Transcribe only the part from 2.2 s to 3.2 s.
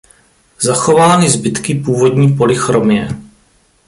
polychromie.